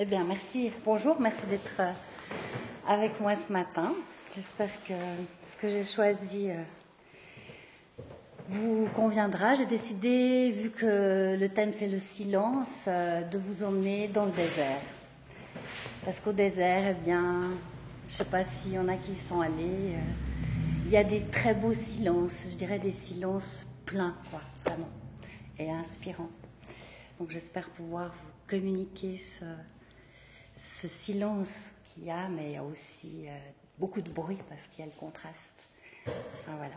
[0.00, 0.70] Eh bien, merci.
[0.84, 1.90] Bonjour, merci d'être euh,
[2.86, 3.94] avec moi ce matin.
[4.32, 4.94] J'espère que
[5.42, 6.62] ce que j'ai choisi euh,
[8.46, 9.56] vous conviendra.
[9.56, 14.30] J'ai décidé, vu que le thème c'est le silence, euh, de vous emmener dans le
[14.30, 14.82] désert.
[16.04, 17.50] Parce qu'au désert, eh bien,
[18.06, 19.96] je ne sais pas s'il y en a qui sont allés,
[20.86, 24.90] il y a des très beaux silences, je dirais des silences pleins, quoi, vraiment,
[25.58, 26.30] et inspirants.
[27.18, 29.44] Donc j'espère pouvoir vous communiquer ce,
[30.58, 33.38] ce silence qu'il y a, mais il y a aussi euh,
[33.78, 35.68] beaucoup de bruit parce qu'il y a le contraste.
[36.46, 36.74] Voilà.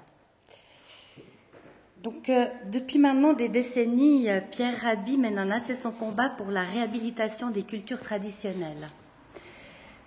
[2.04, 6.64] Donc, euh, depuis maintenant des décennies, euh, Pierre Rabhi mène un incessant combat pour la
[6.64, 8.90] réhabilitation des cultures traditionnelles.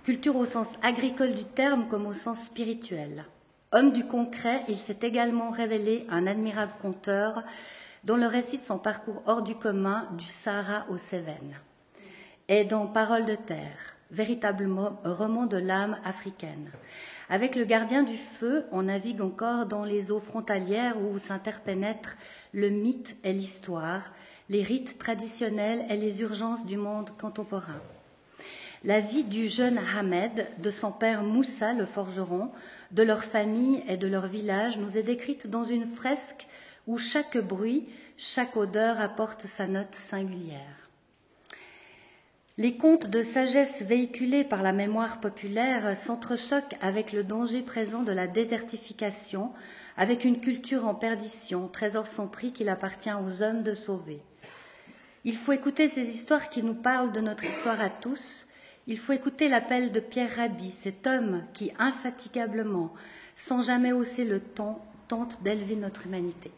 [0.05, 3.25] Culture au sens agricole du terme comme au sens spirituel.
[3.73, 7.43] Homme du concret, il s'est également révélé un admirable conteur
[8.05, 11.57] dont le récit de son parcours hors du commun du Sahara aux Cévennes
[12.49, 16.71] est dans Parole de terre, véritablement roman de l'âme africaine.
[17.31, 22.17] Avec le gardien du feu, on navigue encore dans les eaux frontalières où s'interpénètrent
[22.53, 24.13] le mythe et l'histoire,
[24.51, 27.81] les rites traditionnels et les urgences du monde contemporain.
[28.85, 32.51] La vie du jeune Ahmed, de son père Moussa le forgeron,
[32.91, 36.47] de leur famille et de leur village nous est décrite dans une fresque
[36.87, 40.84] où chaque bruit, chaque odeur apporte sa note singulière.
[42.57, 48.13] Les contes de sagesse véhiculés par la mémoire populaire s'entrechoquent avec le danger présent de
[48.13, 49.53] la désertification,
[49.97, 54.21] avec une culture en perdition, trésor sans prix qu'il appartient aux hommes de sauver.
[55.25, 58.47] Il faut écouter ces histoires qui nous parlent de notre histoire à tous.
[58.87, 62.95] Il faut écouter l'appel de Pierre Rabhi, cet homme qui, infatigablement,
[63.35, 64.77] sans jamais hausser le ton,
[65.09, 66.53] tente d'élever notre humanité.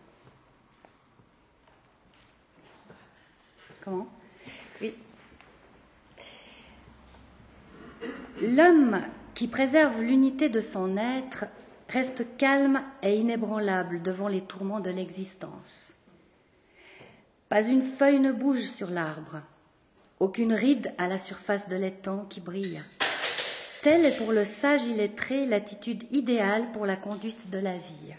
[3.83, 4.09] Comment
[4.83, 4.95] Oui.
[8.42, 9.01] L'homme
[9.34, 11.47] qui préserve l'unité de son être
[11.89, 15.93] reste calme et inébranlable devant les tourments de l'existence.
[17.49, 19.41] Pas une feuille ne bouge sur l'arbre,
[20.21, 22.83] aucune ride à la surface de l'étang qui brille.
[23.83, 28.15] Telle est pour le sage illettré l'attitude idéale pour la conduite de la vie.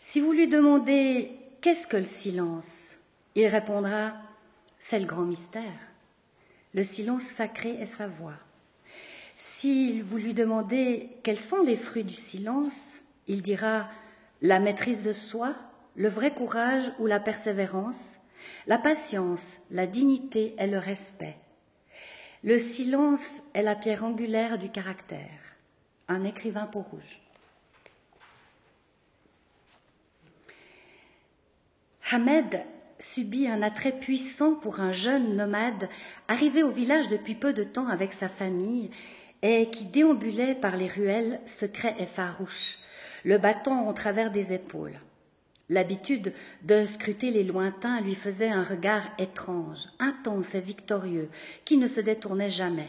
[0.00, 2.90] Si vous lui demandez qu'est-ce que le silence,
[3.34, 4.12] il répondra
[4.78, 5.62] c'est le grand mystère.
[6.74, 8.34] Le silence sacré est sa voix.
[9.40, 13.88] Si vous lui demandez quels sont les fruits du silence, il dira
[14.42, 15.54] la maîtrise de soi,
[15.96, 18.18] le vrai courage ou la persévérance,
[18.66, 21.38] la patience, la dignité et le respect.
[22.44, 23.24] Le silence
[23.54, 25.56] est la pierre angulaire du caractère.
[26.08, 27.22] Un écrivain peau rouge.
[32.10, 32.62] Hamed
[32.98, 35.88] subit un attrait puissant pour un jeune nomade
[36.28, 38.90] arrivé au village depuis peu de temps avec sa famille
[39.42, 42.78] et qui déambulait par les ruelles secret et farouche,
[43.24, 44.98] le bâton en travers des épaules.
[45.68, 51.28] L'habitude de scruter les lointains lui faisait un regard étrange, intense et victorieux,
[51.64, 52.88] qui ne se détournait jamais.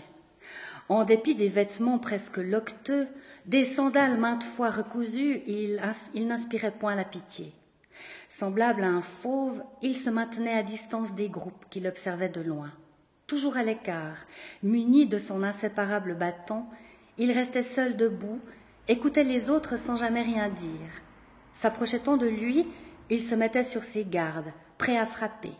[0.90, 3.08] En dépit des vêtements presque locteux,
[3.46, 5.80] des sandales maintes fois recousues, il,
[6.14, 7.54] il n'inspirait point la pitié.
[8.30, 12.72] Semblable à un fauve, il se maintenait à distance des groupes qui l'observaient de loin
[13.32, 14.18] toujours à l'écart,
[14.62, 16.66] muni de son inséparable bâton,
[17.18, 18.42] il restait seul debout,
[18.90, 20.92] écoutait les autres sans jamais rien dire.
[21.54, 22.68] S'approchait-on de lui,
[23.10, 25.54] il se mettait sur ses gardes, prêt à frapper.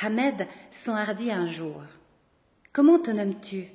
[0.00, 1.82] Ahmed s'enhardit un jour.
[2.72, 3.66] Comment te nommes-tu?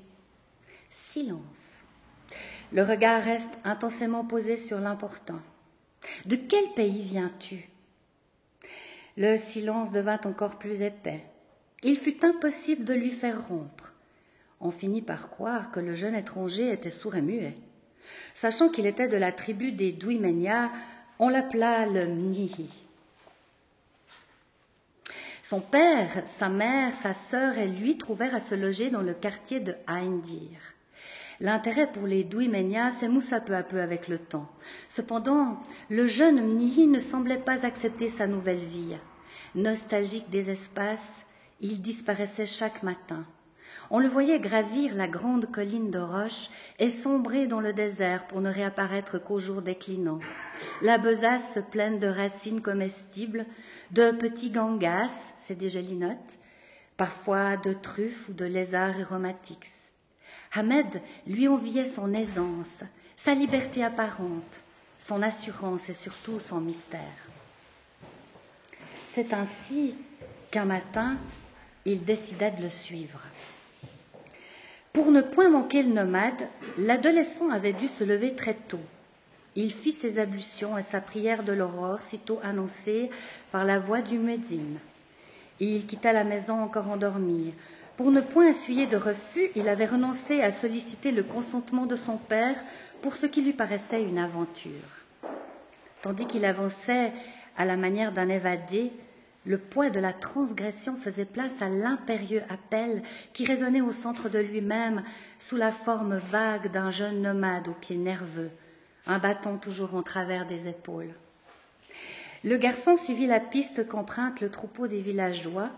[0.90, 1.84] Silence.
[2.72, 5.42] Le regard reste intensément posé sur l'important.
[6.26, 7.68] De quel pays viens-tu?
[9.18, 11.26] Le silence devint encore plus épais.
[11.84, 13.94] Il fut impossible de lui faire rompre.
[14.60, 17.56] On finit par croire que le jeune étranger était sourd et muet.
[18.36, 20.72] Sachant qu'il était de la tribu des Douimenia,
[21.20, 22.70] on l'appela le Mnihi.
[25.44, 29.60] Son père, sa mère, sa sœur et lui trouvèrent à se loger dans le quartier
[29.60, 30.60] de Aindir.
[31.40, 34.50] L'intérêt pour les Douimenia s'émoussa peu à peu avec le temps.
[34.90, 35.58] Cependant,
[35.90, 38.96] le jeune Mnihi ne semblait pas accepter sa nouvelle vie.
[39.56, 41.24] Nostalgique des espaces,
[41.62, 43.26] il disparaissait chaque matin.
[43.92, 48.42] On le voyait gravir la grande colline de roches et sombrer dans le désert pour
[48.42, 50.20] ne réapparaître qu'au jour déclinant.
[50.82, 53.46] La besace pleine de racines comestibles,
[53.92, 56.38] de petits gangas, c'est des gélinotes,
[56.98, 59.72] parfois de truffes ou de lézards aromatiques.
[60.54, 62.84] Ahmed lui enviait son aisance,
[63.16, 64.64] sa liberté apparente,
[65.00, 67.00] son assurance et surtout son mystère.
[69.08, 69.96] C'est ainsi
[70.52, 71.18] qu'un matin,
[71.86, 73.22] il décida de le suivre.
[74.94, 76.48] Pour ne point manquer le nomade,
[76.78, 78.80] l'adolescent avait dû se lever très tôt.
[79.56, 83.10] Il fit ses ablutions et sa prière de l'aurore, sitôt annoncée
[83.52, 84.78] par la voix du muezzin.
[85.60, 87.54] Il quitta la maison encore endormi.
[87.98, 92.18] Pour ne point essuyer de refus, il avait renoncé à solliciter le consentement de son
[92.18, 92.56] père
[93.02, 94.72] pour ce qui lui paraissait une aventure.
[96.02, 97.12] Tandis qu'il avançait
[97.58, 98.94] à la manière d'un évadé,
[99.50, 103.02] le poids de la transgression faisait place à l'impérieux appel
[103.34, 105.04] qui résonnait au centre de lui-même
[105.40, 108.52] sous la forme vague d'un jeune nomade aux pieds nerveux,
[109.08, 111.16] un bâton toujours en travers des épaules.
[112.44, 115.72] Le garçon suivit la piste qu'emprunte le troupeau des villageois,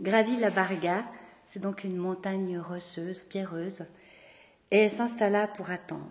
[0.00, 1.04] gravit la barga,
[1.46, 3.84] c'est donc une montagne rocheuse, pierreuse,
[4.72, 6.10] et s'installa pour attendre.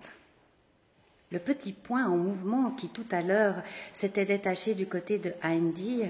[1.33, 3.61] Le petit point en mouvement qui tout à l'heure
[3.91, 6.09] s'était détaché du côté de Heindir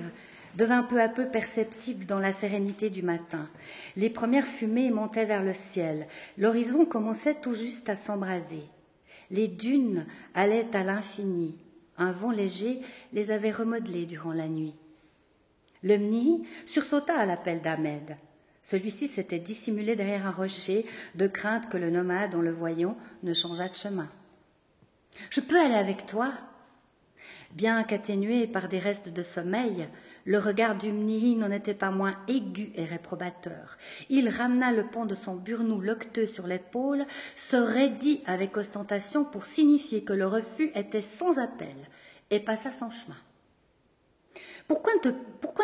[0.56, 3.50] devint peu à peu perceptible dans la sérénité du matin.
[3.96, 6.08] Les premières fumées montaient vers le ciel.
[6.38, 8.64] L'horizon commençait tout juste à s'embraser.
[9.32, 11.56] Les dunes allaient à l'infini.
[11.98, 12.82] Un vent léger
[13.14, 14.76] les avait remodelées durant la nuit.
[15.84, 18.18] Le Mni sursauta à l'appel d'Ahmed.
[18.64, 20.86] Celui-ci s'était dissimulé derrière un rocher,
[21.16, 24.10] de crainte que le nomade, en le voyant, ne changeât de chemin.
[25.30, 26.32] Je peux aller avec toi?
[27.52, 29.88] Bien qu'atténué par des restes de sommeil,
[30.25, 33.78] le regard du Mnihi n'en était pas moins aigu et réprobateur.
[34.10, 37.06] Il ramena le pont de son burnou locteux sur l'épaule,
[37.36, 41.75] se raidit avec ostentation pour signifier que le refus était sans appel,
[42.31, 43.18] et passa son chemin.
[44.68, 44.94] Pourquoi,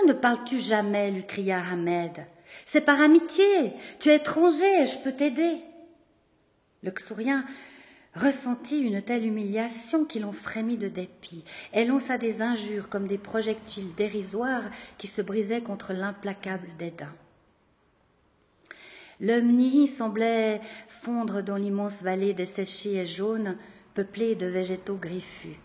[0.06, 2.26] ne parles-tu jamais lui cria Ahmed.
[2.66, 3.74] C'est par amitié.
[4.00, 5.58] Tu es étranger, je peux t'aider.
[6.84, 7.46] Le Xourien
[8.16, 11.44] ressentit une telle humiliation qu'il en frémit de dépit.
[11.72, 17.14] Elle lança des injures comme des projectiles dérisoires qui se brisaient contre l'implacable dédain.
[19.22, 23.58] Le Mnihi semblait fondre dans l'immense vallée desséchée et jaune,
[23.94, 25.60] peuplée de végétaux griffus.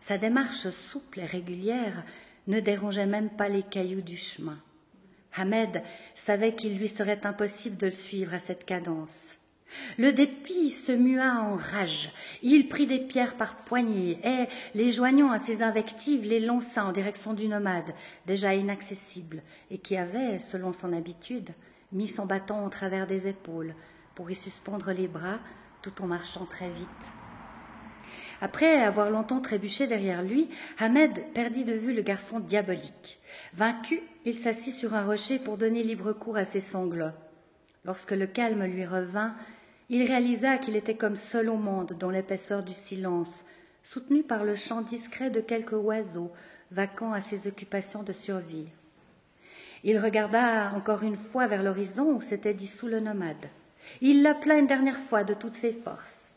[0.00, 2.04] Sa démarche souple et régulière
[2.46, 4.58] ne dérangeait même pas les cailloux du chemin.
[5.34, 5.82] Ahmed
[6.16, 9.39] savait qu'il lui serait impossible de le suivre à cette cadence.
[9.98, 12.10] Le dépit se mua en rage.
[12.42, 16.92] Il prit des pierres par poignées et, les joignant à ses invectives, les lança en
[16.92, 17.94] direction du nomade,
[18.26, 21.50] déjà inaccessible, et qui avait, selon son habitude,
[21.92, 23.74] mis son bâton en travers des épaules
[24.14, 25.38] pour y suspendre les bras
[25.82, 26.86] tout en marchant très vite.
[28.42, 33.18] Après avoir longtemps trébuché derrière lui, Ahmed perdit de vue le garçon diabolique.
[33.52, 37.12] Vaincu, il s'assit sur un rocher pour donner libre cours à ses sanglots.
[37.84, 39.34] Lorsque le calme lui revint,
[39.90, 43.44] il réalisa qu'il était comme seul au monde dans l'épaisseur du silence,
[43.82, 46.30] soutenu par le chant discret de quelques oiseaux
[46.70, 48.68] vacants à ses occupations de survie.
[49.82, 53.48] Il regarda encore une fois vers l'horizon où s'était dissous le nomade.
[54.00, 56.28] Il l'appela une dernière fois de toutes ses forces.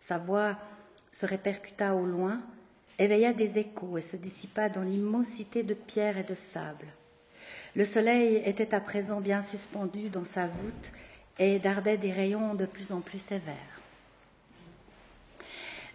[0.00, 0.56] Sa voix
[1.12, 2.40] se répercuta au loin,
[2.98, 6.86] éveilla des échos et se dissipa dans l'immensité de pierre et de sable.
[7.74, 10.92] Le soleil était à présent bien suspendu dans sa voûte
[11.38, 13.54] et dardait des rayons de plus en plus sévères.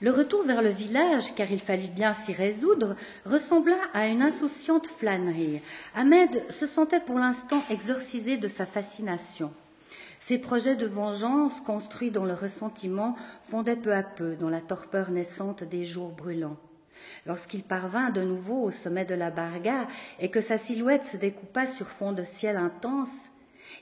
[0.02, 4.88] Le retour vers le village, car il fallut bien s'y résoudre, ressembla à une insouciante
[4.88, 5.62] flânerie.
[5.94, 9.52] Ahmed se sentait pour l'instant exorcisé de sa fascination.
[10.20, 15.12] Ses projets de vengeance, construits dans le ressentiment, fondaient peu à peu dans la torpeur
[15.12, 16.58] naissante des jours brûlants.
[17.28, 19.88] Lorsqu'il parvint de nouveau au sommet de la barga
[20.20, 23.31] et que sa silhouette se découpa sur fond de ciel intense,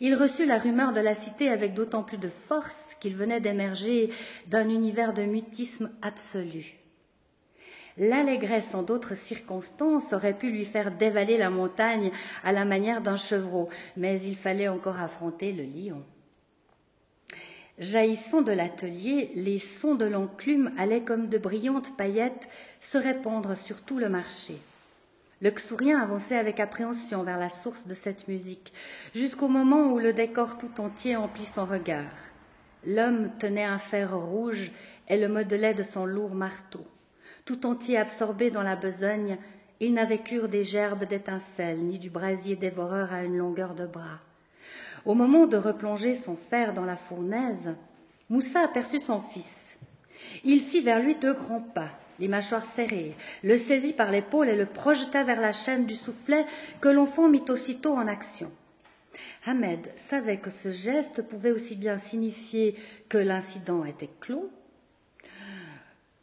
[0.02, 4.10] il reçut la rumeur de la cité avec d'autant plus de force qu'il venait d'émerger
[4.48, 6.80] d'un univers de mutisme absolu.
[7.98, 12.12] L'allégresse en d'autres circonstances aurait pu lui faire dévaler la montagne
[12.44, 16.04] à la manière d'un chevreau, mais il fallait encore affronter le lion.
[17.78, 22.48] Jaillissant de l'atelier, les sons de l'enclume allaient comme de brillantes paillettes
[22.82, 24.56] se répandre sur tout le marché.
[25.42, 28.74] Le Xourien avançait avec appréhension vers la source de cette musique,
[29.16, 32.12] jusqu'au moment où le décor tout entier emplit son regard.
[32.86, 34.72] L'homme tenait un fer rouge
[35.08, 36.86] et le modelait de son lourd marteau.
[37.46, 39.38] Tout entier absorbé dans la besogne,
[39.80, 44.20] il n'avait cure des gerbes d'étincelles, ni du brasier dévoreur à une longueur de bras.
[45.06, 47.76] Au moment de replonger son fer dans la fournaise,
[48.30, 49.78] Moussa aperçut son fils.
[50.44, 54.56] Il fit vers lui deux grands pas les mâchoires serrées, le saisit par l'épaule et
[54.56, 56.46] le projeta vers la chaîne du soufflet
[56.82, 58.52] que l'enfant mit aussitôt en action.
[59.46, 62.76] Ahmed savait que ce geste pouvait aussi bien signifier
[63.08, 64.50] que l'incident était clos,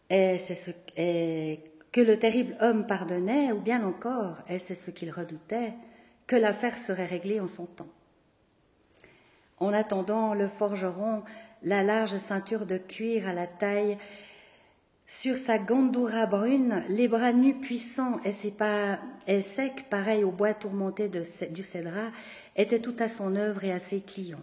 [0.08, 0.70] et, ce,
[1.92, 5.72] que le terrible homme pardonnait, ou bien encore, et c'est ce qu'il redoutait,
[6.26, 7.88] que l'affaire serait réglée en son temps.
[9.58, 11.22] En attendant, le forgeron,
[11.62, 13.98] la large ceinture de cuir à la taille,
[15.06, 21.62] sur sa gandoura brune, les bras nus puissants et, secs, pareils au bois tourmenté du
[21.62, 22.10] cédra,
[22.56, 24.42] étaient tout à son œuvre et à ses clients.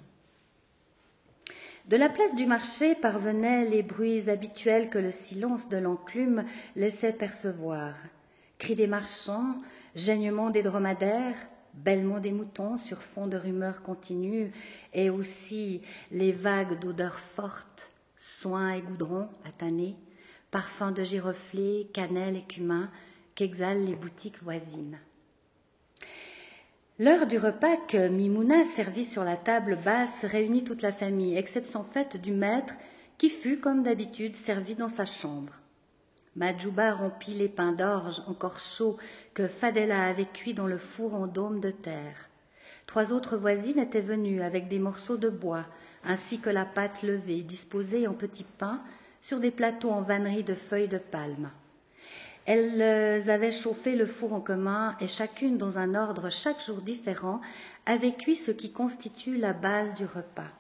[1.89, 6.45] De la place du marché parvenaient les bruits habituels que le silence de l'enclume
[6.77, 7.93] laissait percevoir.
[8.57, 9.57] Cris des marchands,
[9.93, 11.35] gênements des dromadaires,
[11.73, 14.51] bêlements des moutons sur fond de rumeurs continues,
[14.93, 19.27] et aussi les vagues d'odeurs fortes, soins et goudron
[19.57, 19.97] tanner,
[20.53, 22.91] parfums de giroflée, cannelle et cumin
[23.33, 24.99] qu'exhalent les boutiques voisines.
[26.99, 31.83] L'heure du repas que Mimouna servit sur la table basse réunit toute la famille, exception
[31.83, 32.75] faite du maître
[33.17, 35.53] qui fut, comme d'habitude, servi dans sa chambre.
[36.35, 38.97] Majouba rompit les pains d'orge encore chauds
[39.33, 42.29] que Fadela avait cuits dans le four en dôme de terre.
[42.85, 45.65] Trois autres voisines étaient venues avec des morceaux de bois,
[46.03, 48.83] ainsi que la pâte levée, disposée en petits pains
[49.23, 51.49] sur des plateaux en vannerie de feuilles de palme.
[52.45, 57.39] Elles avaient chauffé le four en commun et chacune dans un ordre chaque jour différent
[57.85, 60.51] avait cuit ce qui constitue la base du repas.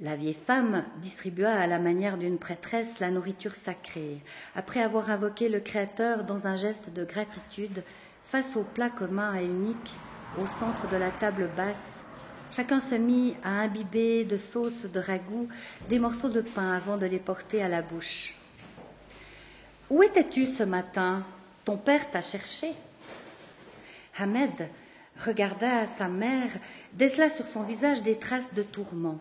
[0.00, 4.20] La vieille femme distribua à la manière d'une prêtresse la nourriture sacrée,
[4.54, 7.82] après avoir invoqué le Créateur dans un geste de gratitude
[8.24, 9.94] face au plat commun et unique
[10.38, 12.03] au centre de la table basse.
[12.50, 15.48] Chacun se mit à imbiber de sauce de ragoût
[15.88, 18.34] des morceaux de pain avant de les porter à la bouche.
[19.90, 21.24] Où étais-tu ce matin?
[21.64, 22.72] Ton père t'a cherché.
[24.16, 24.68] Ahmed
[25.18, 26.50] regarda sa mère,
[26.92, 29.18] décela sur son visage des traces de tourment.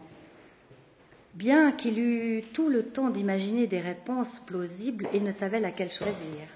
[1.34, 6.48] Bien qu'il eût tout le temps d'imaginer des réponses plausibles, il ne savait laquelle choisir.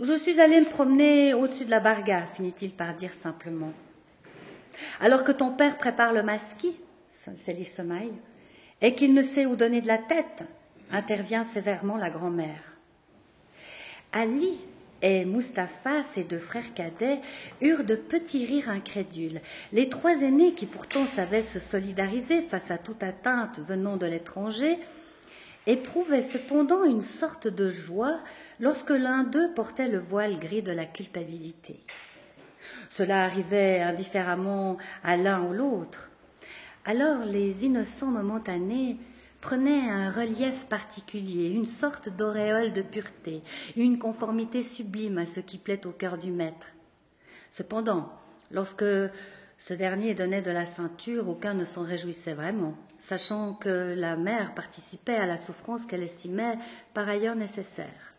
[0.00, 3.72] Je suis allé me promener au-dessus de la barga, finit-il par dire simplement.
[5.00, 6.78] Alors que ton père prépare le masquis,
[7.10, 7.68] c'est les
[8.80, 10.44] et qu'il ne sait où donner de la tête,
[10.90, 12.78] intervient sévèrement la grand-mère.
[14.12, 14.58] Ali
[15.02, 17.20] et Mustapha, ses deux frères cadets,
[17.60, 19.40] eurent de petits rires incrédules.
[19.72, 24.78] Les trois aînés, qui pourtant savaient se solidariser face à toute atteinte venant de l'étranger,
[25.66, 28.18] éprouvaient cependant une sorte de joie
[28.58, 31.80] lorsque l'un d'eux portait le voile gris de la culpabilité.
[32.90, 36.10] Cela arrivait indifféremment à l'un ou l'autre.
[36.84, 38.96] Alors les innocents momentanés
[39.40, 43.42] prenaient un relief particulier, une sorte d'auréole de pureté,
[43.76, 46.68] une conformité sublime à ce qui plaît au cœur du maître.
[47.52, 48.12] Cependant,
[48.50, 48.84] lorsque
[49.58, 54.54] ce dernier donnait de la ceinture, aucun ne s'en réjouissait vraiment, sachant que la mère
[54.54, 56.58] participait à la souffrance qu'elle estimait
[56.94, 58.14] par ailleurs nécessaire.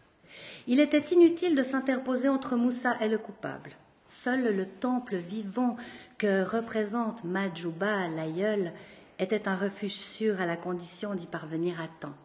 [0.67, 3.71] Il était inutile de s'interposer entre Moussa et le coupable.
[4.09, 5.77] Seul le temple vivant
[6.17, 8.73] que représente Majouba, l'aïeul,
[9.19, 12.15] était un refuge sûr à la condition d'y parvenir à temps.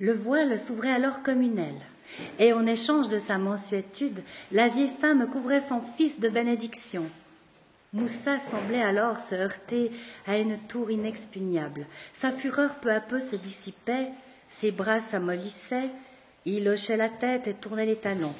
[0.00, 1.82] Le voile s'ouvrait alors comme une aile,
[2.38, 7.04] et en échange de sa mansuétude, la vieille femme couvrait son fils de bénédiction.
[7.92, 9.92] Moussa semblait alors se heurter
[10.26, 11.86] à une tour inexpugnable.
[12.12, 14.08] Sa fureur peu à peu se dissipait,
[14.48, 15.90] ses bras s'amollissaient,
[16.44, 18.34] il hochait la tête et tournait les talons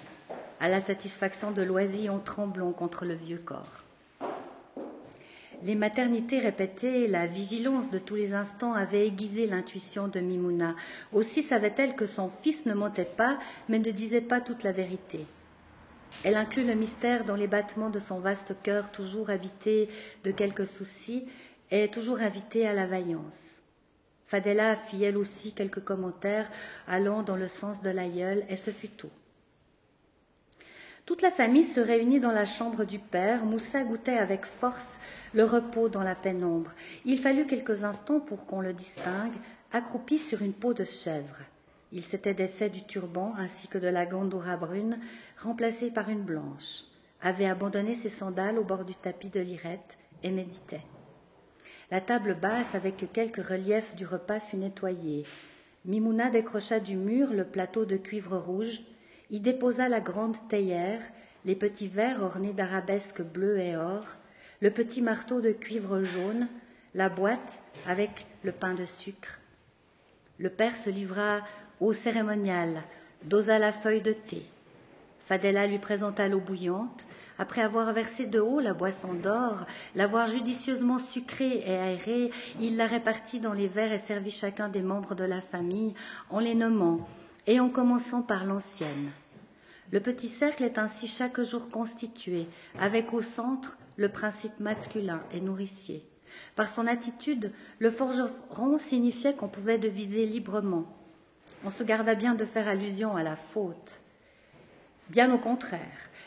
[0.61, 3.85] à la satisfaction de l'oisillon tremblant contre le vieux corps.
[5.65, 10.77] Les maternités répétées, la vigilance de tous les instants avaient aiguisé l'intuition de Mimouna.
[11.13, 13.39] Aussi savait-elle que son fils ne mentait pas,
[13.69, 15.27] mais ne disait pas toute la vérité.
[16.23, 19.89] Elle inclut le mystère dans les battements de son vaste cœur, toujours habité
[20.23, 21.27] de quelques soucis,
[21.71, 23.57] et toujours invité à la vaillance.
[24.27, 26.51] Fadela fit elle aussi quelques commentaires
[26.87, 29.11] allant dans le sens de l'aïeul, et ce fut tout.
[31.09, 33.47] Toute la famille se réunit dans la chambre du père.
[33.47, 34.99] Moussa goûtait avec force
[35.33, 36.73] le repos dans la pénombre.
[37.07, 39.33] Il fallut quelques instants pour qu'on le distingue,
[39.73, 41.39] accroupi sur une peau de chèvre.
[41.93, 44.99] Il s'était défait du turban ainsi que de la gandoura brune,
[45.39, 46.85] remplacée par une blanche,
[47.23, 50.85] avait abandonné ses sandales au bord du tapis de l'irette et méditait.
[51.91, 55.25] La table basse avec quelques reliefs du repas fut nettoyée.
[55.87, 58.83] Mimouna décrocha du mur le plateau de cuivre rouge,
[59.31, 61.01] y déposa la grande théière,
[61.45, 64.05] les petits verres ornés d'arabesques bleues et or,
[64.61, 66.49] le petit marteau de cuivre jaune,
[66.95, 69.39] la boîte avec le pain de sucre.
[70.39, 71.41] Le père se livra
[71.81, 72.83] au cérémonial,
[73.25, 74.45] dosa la feuille de thé.
[75.27, 77.05] Fadela lui présenta l'eau bouillante.
[77.41, 82.87] Après avoir versé de haut la boisson d'or, l'avoir judicieusement sucrée et aérée, il la
[82.87, 85.95] répartit dans les verres et servit chacun des membres de la famille
[86.31, 87.07] en les nommant
[87.49, 89.11] et en commençant par l'ancienne.
[89.91, 92.47] Le petit cercle est ainsi chaque jour constitué,
[92.79, 96.07] avec au centre le principe masculin et nourricier.
[96.57, 100.85] Par son attitude, le forgeron signifiait qu'on pouvait deviser librement.
[101.65, 104.03] On se garda bien de faire allusion à la faute.
[105.09, 105.81] Bien au contraire,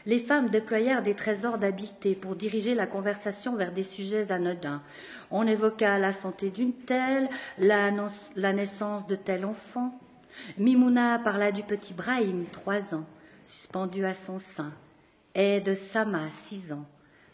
[0.07, 4.81] les femmes déployèrent des trésors d'habileté pour diriger la conversation vers des sujets anodins.
[5.29, 7.91] On évoqua la santé d'une telle, la,
[8.53, 9.99] naissance de tel enfant.
[10.57, 13.05] Mimouna parla du petit Brahim, trois ans,
[13.45, 14.71] suspendu à son sein,
[15.35, 16.85] et de Sama, six ans,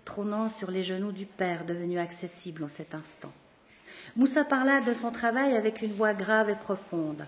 [0.05, 3.31] trônant sur les genoux du père devenu accessible en cet instant.
[4.15, 7.25] Moussa parla de son travail avec une voix grave et profonde.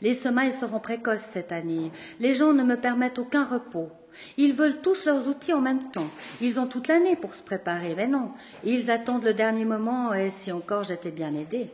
[0.00, 1.90] Les semailles seront précoces cette année.
[2.18, 3.90] Les gens ne me permettent aucun repos.
[4.36, 6.10] Ils veulent tous leurs outils en même temps.
[6.40, 8.32] Ils ont toute l'année pour se préparer, mais non.
[8.64, 11.70] Ils attendent le dernier moment, et si encore j'étais bien aidé.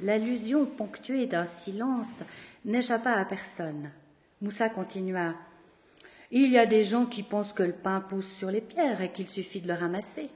[0.00, 2.20] L'allusion ponctuée d'un silence
[2.64, 3.90] n'échappa à personne.
[4.42, 5.34] Moussa continua.
[6.30, 9.12] Il y a des gens qui pensent que le pain pousse sur les pierres et
[9.12, 10.30] qu'il suffit de le ramasser.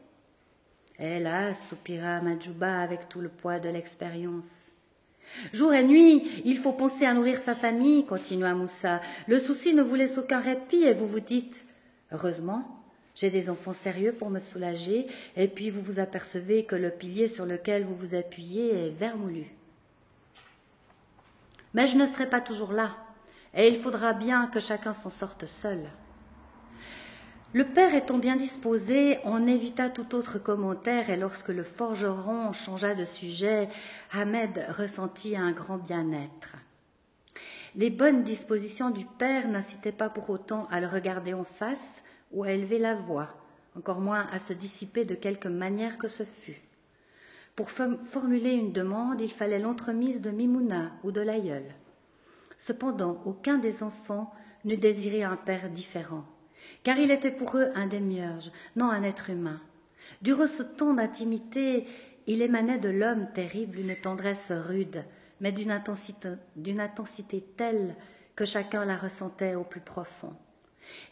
[0.98, 4.46] Hélas, soupira Majouba avec tout le poids de l'expérience.
[5.52, 9.00] Jour et nuit, il faut penser à nourrir sa famille, continua Moussa.
[9.26, 11.66] Le souci ne vous laisse aucun répit et vous vous dites
[12.12, 12.77] Heureusement,
[13.18, 15.06] j'ai des enfants sérieux pour me soulager,
[15.36, 19.46] et puis vous vous apercevez que le pilier sur lequel vous vous appuyez est vermoulu.
[21.74, 22.96] Mais je ne serai pas toujours là,
[23.54, 25.80] et il faudra bien que chacun s'en sorte seul.
[27.54, 32.94] Le père étant bien disposé, on évita tout autre commentaire et lorsque le forgeron changea
[32.94, 33.70] de sujet,
[34.12, 36.56] Ahmed ressentit un grand bien-être.
[37.74, 42.44] Les bonnes dispositions du père n'incitaient pas pour autant à le regarder en face ou
[42.44, 43.28] à élever la voix,
[43.76, 46.60] encore moins à se dissiper de quelque manière que ce fût.
[47.56, 51.64] Pour formuler une demande, il fallait l'entremise de Mimouna ou de l'aïeul.
[52.58, 54.32] Cependant, aucun des enfants
[54.64, 56.24] ne désirait un père différent
[56.82, 59.60] car il était pour eux un démiurge, non un être humain.
[60.22, 61.86] Durant ce ton d'intimité,
[62.26, 65.04] il émanait de l'homme terrible une tendresse rude,
[65.40, 67.94] mais d'une intensité, d'une intensité telle
[68.36, 70.34] que chacun la ressentait au plus profond.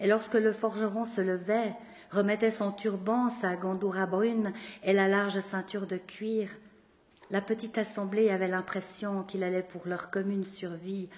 [0.00, 1.74] Et lorsque le forgeron se levait,
[2.10, 6.48] remettait son turban, sa gandoura brune et la large ceinture de cuir,
[7.30, 11.08] la petite assemblée avait l'impression qu'il allait pour leur commune survie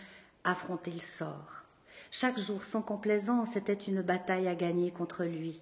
[0.45, 1.65] affronter le sort.
[2.11, 5.61] Chaque jour sans complaisance était une bataille à gagner contre lui.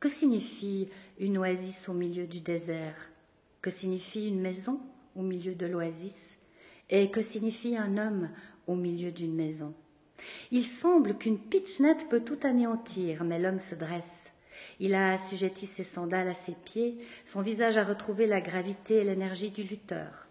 [0.00, 3.10] Que signifie une oasis au milieu du désert?
[3.60, 4.80] Que signifie une maison
[5.14, 6.38] au milieu de l'oasis?
[6.88, 8.30] Et que signifie un homme
[8.66, 9.74] au milieu d'une maison?
[10.50, 14.30] Il semble qu'une pitchnette peut tout anéantir, mais l'homme se dresse.
[14.80, 19.04] Il a assujetti ses sandales à ses pieds, son visage a retrouvé la gravité et
[19.04, 20.26] l'énergie du lutteur.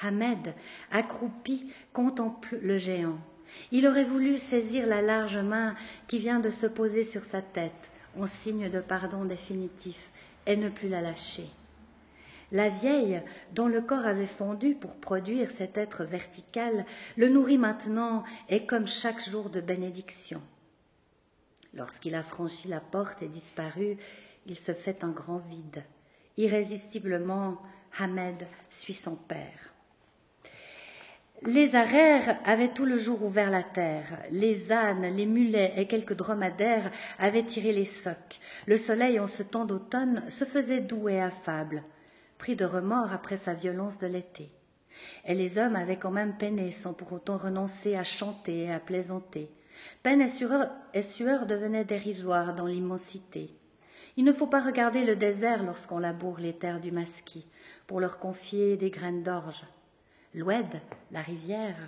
[0.00, 0.54] Ahmed,
[0.90, 3.18] accroupi, contemple le géant.
[3.70, 5.74] Il aurait voulu saisir la large main
[6.08, 10.10] qui vient de se poser sur sa tête en signe de pardon définitif
[10.46, 11.46] et ne plus la lâcher.
[12.52, 16.84] La vieille, dont le corps avait fondu pour produire cet être vertical,
[17.16, 20.42] le nourrit maintenant et comme chaque jour de bénédiction.
[21.72, 23.96] Lorsqu'il a franchi la porte et disparu,
[24.44, 25.82] il se fait un grand vide.
[26.36, 27.56] Irrésistiblement,
[27.98, 29.72] Hamed suit son père.
[31.44, 34.18] Les arères avaient tout le jour ouvert la terre.
[34.30, 38.38] Les ânes, les mulets et quelques dromadaires avaient tiré les socs.
[38.66, 41.82] Le soleil, en ce temps d'automne, se faisait doux et affable,
[42.42, 44.50] pris de remords après sa violence de l'été.
[45.24, 48.80] Et les hommes avaient quand même peiné sans pour autant renoncer à chanter et à
[48.80, 49.48] plaisanter.
[50.02, 53.54] Peine et sueur, et sueur devenaient dérisoires dans l'immensité.
[54.16, 57.46] Il ne faut pas regarder le désert lorsqu'on laboure les terres du Masquis,
[57.86, 59.62] pour leur confier des graines d'orge.
[60.34, 60.80] L'Oued,
[61.12, 61.78] la rivière,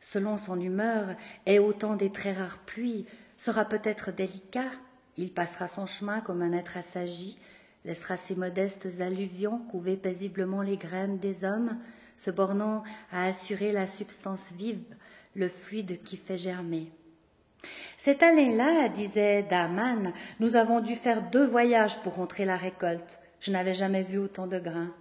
[0.00, 1.14] selon son humeur
[1.46, 3.06] et autant des très rares pluies,
[3.38, 4.72] sera peut-être délicat.
[5.16, 7.38] Il passera son chemin comme un être assagi,
[7.84, 11.78] laissera ses modestes alluvions couver paisiblement les graines des hommes,
[12.16, 14.84] se bornant à assurer la substance vive,
[15.34, 16.90] le fluide qui fait germer.
[17.98, 23.20] Cette année-là, disait Daman, nous avons dû faire deux voyages pour rentrer la récolte.
[23.40, 24.94] Je n'avais jamais vu autant de grains.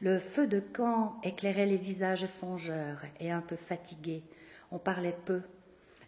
[0.00, 4.22] Le feu de camp éclairait les visages songeurs et un peu fatigués.
[4.70, 5.42] On parlait peu.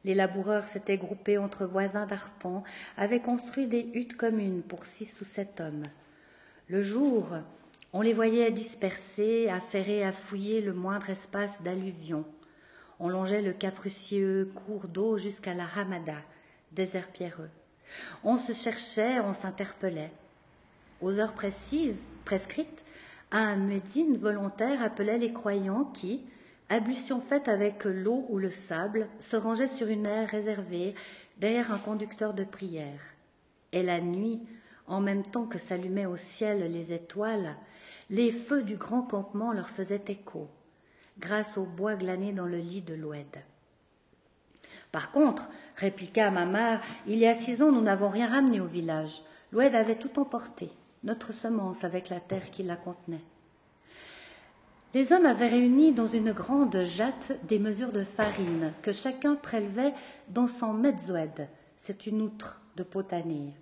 [0.04, 2.64] Les laboureurs s'étaient groupés entre voisins d'arpents,
[2.96, 5.84] avaient construit des huttes communes pour six ou sept hommes.
[6.68, 7.28] Le jour,
[7.92, 12.24] on les voyait dispersés, affairés à fouiller le moindre espace d'alluvion.
[12.98, 16.16] On longeait le capricieux cours d'eau jusqu'à la Ramada,
[16.72, 17.50] désert pierreux.
[18.24, 20.12] On se cherchait, on s'interpellait.
[21.00, 22.84] Aux heures précises, prescrites,
[23.30, 26.22] un médine volontaire appelait les croyants qui,
[26.72, 30.94] ablution faite avec l'eau ou le sable, se rangeaient sur une aire réservée
[31.36, 33.00] derrière un conducteur de prière.
[33.72, 34.40] Et la nuit,
[34.86, 37.56] en même temps que s'allumaient au ciel les étoiles,
[38.10, 40.48] les feux du grand campement leur faisaient écho,
[41.18, 43.36] grâce au bois glané dans le lit de l'oued.
[44.92, 48.66] Par contre, répliqua ma mère, il y a six ans, nous n'avons rien ramené au
[48.66, 49.22] village.
[49.52, 50.70] L'oued avait tout emporté,
[51.04, 53.24] notre semence avec la terre qui la contenait.
[54.94, 59.94] Les hommes avaient réuni dans une grande jatte des mesures de farine que chacun prélevait
[60.28, 63.54] dans son mezzoued, c'est une outre de potanir,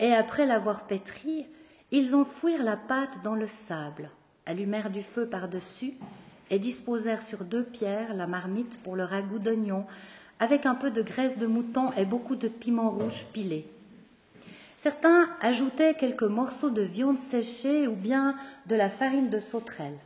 [0.00, 1.46] et après l'avoir pétrie,
[1.92, 4.10] ils enfouirent la pâte dans le sable,
[4.44, 5.94] allumèrent du feu par-dessus
[6.50, 9.86] et disposèrent sur deux pierres la marmite pour le ragoût d'oignon,
[10.40, 13.68] avec un peu de graisse de mouton et beaucoup de piment rouge pilé.
[14.78, 18.34] Certains ajoutaient quelques morceaux de viande séchée ou bien
[18.66, 19.98] de la farine de sauterelle.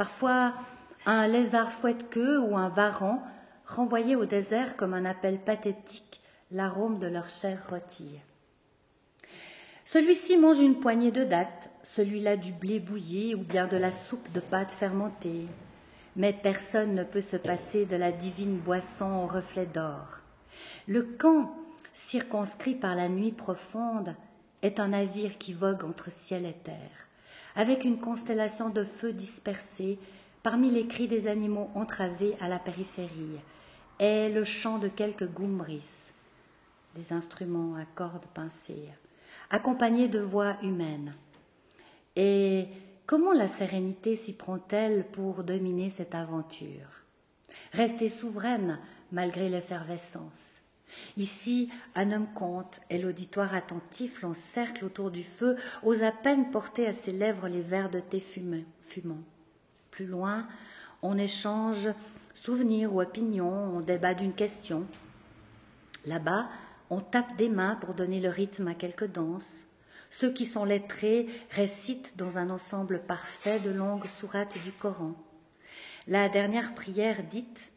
[0.00, 0.54] Parfois,
[1.04, 3.22] un lézard fouette-queue ou un varan
[3.66, 8.18] renvoyait au désert comme un appel pathétique l'arôme de leur chair rôtie.
[9.84, 14.32] Celui-ci mange une poignée de dattes, celui-là du blé bouilli ou bien de la soupe
[14.32, 15.44] de pâte fermentée.
[16.16, 20.20] Mais personne ne peut se passer de la divine boisson au reflet d'or.
[20.88, 21.54] Le camp,
[21.92, 24.14] circonscrit par la nuit profonde,
[24.62, 27.09] est un navire qui vogue entre ciel et terre
[27.56, 29.98] avec une constellation de feux dispersés
[30.42, 33.38] parmi les cris des animaux entravés à la périphérie,
[33.98, 36.10] et le chant de quelques goumbris,
[36.94, 38.88] des instruments à cordes pincées,
[39.50, 41.14] accompagnés de voix humaines.
[42.16, 42.66] Et
[43.06, 46.88] comment la sérénité s'y prend-elle pour dominer cette aventure?
[47.72, 48.78] Rester souveraine
[49.12, 50.59] malgré l'effervescence.
[51.16, 56.86] Ici, un homme compte, et l'auditoire attentif l'encercle autour du feu, ose à peine porter
[56.86, 59.22] à ses lèvres les verres de thé fumant.
[59.90, 60.46] Plus loin,
[61.02, 61.88] on échange
[62.34, 64.86] souvenirs ou opinions, on débat d'une question.
[66.06, 66.48] Là-bas,
[66.88, 69.66] on tape des mains pour donner le rythme à quelques danses.
[70.10, 75.14] Ceux qui sont lettrés récitent dans un ensemble parfait de longues sourates du Coran.
[76.08, 77.70] La dernière prière dite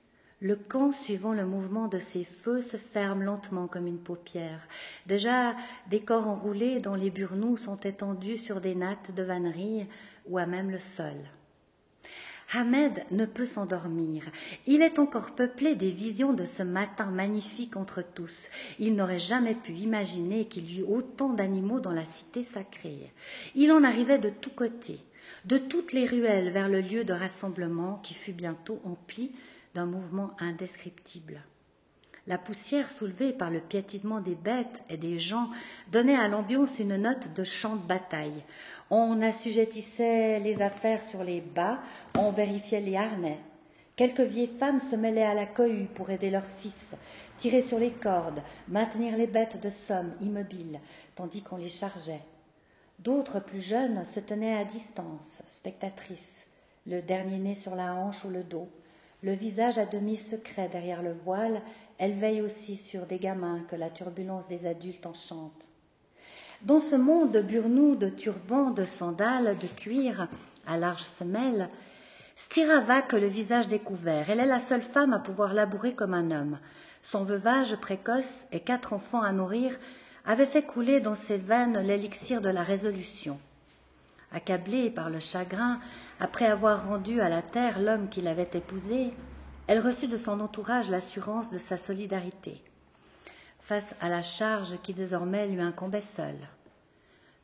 [0.44, 4.68] le camp, suivant le mouvement de ces feux, se ferme lentement comme une paupière.
[5.08, 5.56] Déjà,
[5.90, 9.88] des corps enroulés dont les burnous sont étendus sur des nattes de vannerie
[10.28, 11.16] ou à même le sol.
[12.54, 14.24] Ahmed ne peut s'endormir.
[14.68, 18.50] Il est encore peuplé des visions de ce matin magnifique entre tous.
[18.80, 23.14] Il n'aurait jamais pu imaginer qu'il y eût autant d'animaux dans la cité sacrée.
[23.56, 25.00] Il en arrivait de tous côtés,
[25.46, 29.32] de toutes les ruelles vers le lieu de rassemblement qui fut bientôt empli
[29.74, 31.42] d'un mouvement indescriptible.
[32.26, 35.50] La poussière soulevée par le piétinement des bêtes et des gens
[35.92, 38.44] donnait à l'ambiance une note de chant de bataille.
[38.90, 41.80] On assujettissait les affaires sur les bas,
[42.18, 43.40] on vérifiait les harnais.
[43.98, 46.96] Quelques vieilles femmes se mêlaient à la cohue pour aider leurs fils,
[47.38, 50.80] tirer sur les cordes, maintenir les bêtes de somme immobiles,
[51.16, 52.24] tandis qu'on les chargeait.
[53.00, 56.48] D'autres plus jeunes se tenaient à distance, spectatrices,
[56.88, 58.70] le dernier né sur la hanche ou le dos,
[59.24, 61.62] le visage à demi secret derrière le voile,
[61.98, 65.70] elle veille aussi sur des gamins que la turbulence des adultes enchante.
[66.62, 70.28] Dans ce monde de burnous, de turbans, de sandales, de cuir,
[70.68, 70.78] à
[72.36, 74.30] Styra va que le visage découvert.
[74.30, 76.60] Elle est la seule femme à pouvoir labourer comme un homme.
[77.02, 79.78] Son veuvage précoce et quatre enfants à nourrir
[80.26, 83.38] avaient fait couler dans ses veines l'élixir de la résolution.
[84.34, 85.80] Accablée par le chagrin,
[86.20, 89.14] après avoir rendu à la terre l'homme qui l'avait épousée,
[89.68, 92.62] elle reçut de son entourage l'assurance de sa solidarité,
[93.62, 96.48] face à la charge qui désormais lui incombait seule.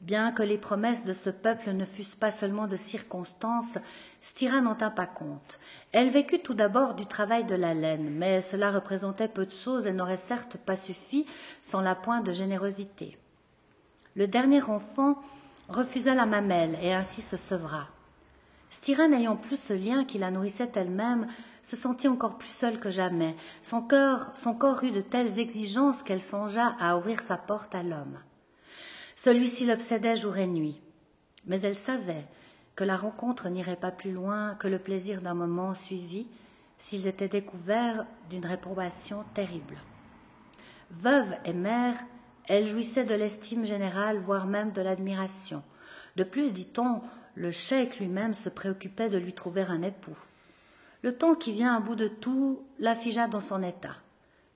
[0.02, 3.78] Bien que les promesses de ce peuple ne fussent pas seulement de circonstances,
[4.21, 5.60] Styra n'en tint pas compte.
[5.91, 9.86] Elle vécut tout d'abord du travail de la laine, mais cela représentait peu de choses
[9.86, 11.25] et n'aurait certes pas suffi
[11.62, 13.17] sans la pointe de générosité.
[14.15, 15.21] Le dernier enfant
[15.69, 17.88] refusa la mamelle et ainsi se sevra.
[18.69, 21.27] Styra, n'ayant plus ce lien qui la nourrissait elle-même,
[21.63, 23.36] se sentit encore plus seule que jamais.
[23.63, 23.88] Son
[24.41, 28.19] son corps eut de telles exigences qu'elle songea à ouvrir sa porte à l'homme.
[29.15, 30.82] Celui-ci l'obsédait jour et nuit.
[31.45, 32.25] Mais elle savait
[32.75, 36.27] que la rencontre n'irait pas plus loin que le plaisir d'un moment suivi
[36.77, 39.77] s'ils étaient découverts d'une réprobation terrible.
[40.91, 41.95] Veuve et mère,
[42.50, 45.64] elle jouissait de l'estime générale, voire même de l'admiration.
[46.16, 47.02] De plus, dit-on,
[47.36, 50.18] le cheikh lui-même se préoccupait de lui trouver un époux.
[51.04, 53.96] Le temps qui vient à bout de tout l'affigea dans son état.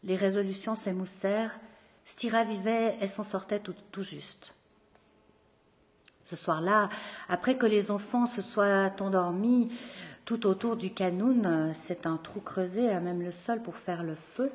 [0.03, 1.57] Les résolutions s'émoussèrent,
[2.05, 4.55] Styra vivait et s'en sortait tout, tout juste.
[6.25, 6.89] Ce soir-là,
[7.29, 9.71] après que les enfants se soient endormis
[10.25, 14.15] tout autour du canoun, c'est un trou creusé à même le sol pour faire le
[14.15, 14.51] feu,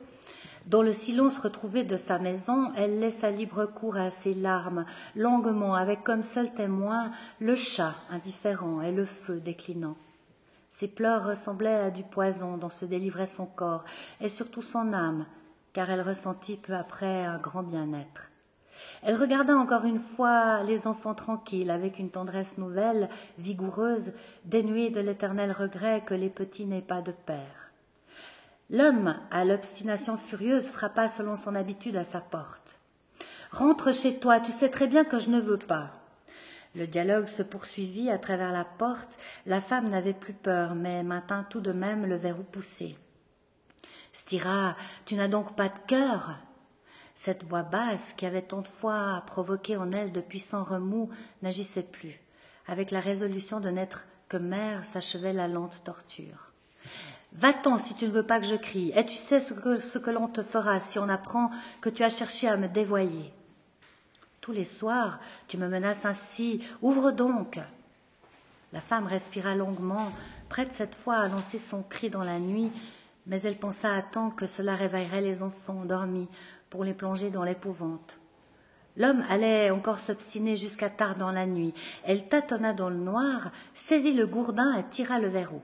[0.69, 4.85] Dans le silence retrouvé de sa maison, elle laissa libre cours à ses larmes,
[5.17, 9.97] longuement, avec comme seul témoin le chat indifférent et le feu déclinant.
[10.71, 13.83] Ses pleurs ressemblaient à du poison dont se délivrait son corps,
[14.21, 15.25] et surtout son âme,
[15.73, 18.29] car elle ressentit peu après un grand bien-être.
[19.03, 24.13] Elle regarda encore une fois les enfants tranquilles, avec une tendresse nouvelle, vigoureuse,
[24.45, 27.58] dénuée de l'éternel regret que les petits n'aient pas de père.
[28.71, 32.79] L'homme, à l'obstination furieuse, frappa selon son habitude à sa porte.
[33.51, 35.91] Rentre chez toi, tu sais très bien que je ne veux pas.
[36.75, 39.19] Le dialogue se poursuivit à travers la porte.
[39.47, 42.99] La femme n'avait plus peur, mais maintint tout de même le verrou poussé.
[44.13, 44.77] Stira,
[45.07, 46.37] tu n'as donc pas de cœur?
[47.15, 51.09] Cette voix basse, qui avait tant de fois provoqué en elle de puissants remous,
[51.41, 52.21] n'agissait plus.
[52.67, 56.53] Avec la résolution de n'être que mère s'achevait la lente torture.
[57.33, 59.99] Va-t'en si tu ne veux pas que je crie, et tu sais ce que, ce
[59.99, 63.33] que l'on te fera si on apprend que tu as cherché à me dévoyer.
[64.41, 67.61] Tous les soirs, tu me menaces ainsi, ouvre donc.
[68.73, 70.11] La femme respira longuement,
[70.49, 72.73] prête cette fois à lancer son cri dans la nuit,
[73.27, 76.29] mais elle pensa à temps que cela réveillerait les enfants endormis,
[76.71, 78.19] pour les plonger dans l'épouvante.
[78.97, 81.73] L'homme allait encore s'obstiner jusqu'à tard dans la nuit.
[82.05, 85.63] Elle tâtonna dans le noir, saisit le gourdin et tira le verrou.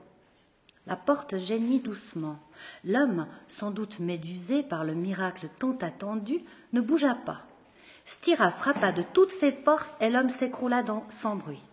[0.87, 2.37] La porte geignit doucement.
[2.83, 6.41] L'homme, sans doute médusé par le miracle tant attendu,
[6.73, 7.41] ne bougea pas.
[8.05, 11.63] Styra frappa de toutes ses forces et l'homme s'écroula sans bruit.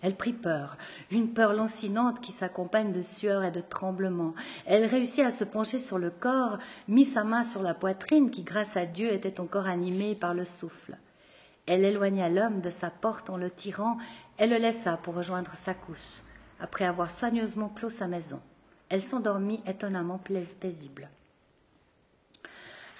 [0.00, 0.76] Elle prit peur,
[1.12, 4.34] une peur lancinante qui s'accompagne de sueur et de tremblements.
[4.66, 8.42] Elle réussit à se pencher sur le corps, mit sa main sur la poitrine qui,
[8.42, 10.96] grâce à Dieu, était encore animée par le souffle.
[11.66, 13.96] Elle éloigna l'homme de sa porte en le tirant
[14.40, 16.22] et le laissa pour rejoindre sa couche,
[16.62, 18.40] après avoir soigneusement clos sa maison.
[18.88, 20.20] Elle s'endormit étonnamment
[20.60, 21.10] paisible.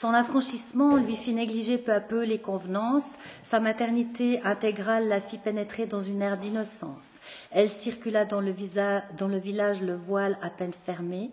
[0.03, 3.07] Son affranchissement lui fit négliger peu à peu les convenances,
[3.45, 7.21] sa maternité intégrale la fit pénétrer dans une ère d'innocence.
[7.53, 11.31] Elle circula dans le, village le voile à peine fermé,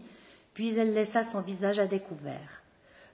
[0.53, 2.58] puis elle laissa son visage à découvert.